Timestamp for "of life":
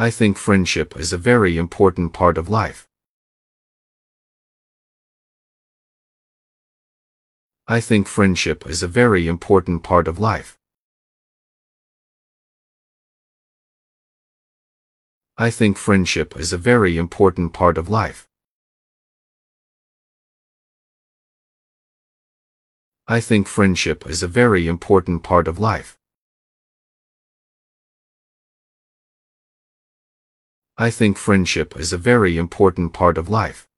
2.38-2.88, 10.08-10.56, 17.76-18.26, 25.46-25.99, 33.18-33.68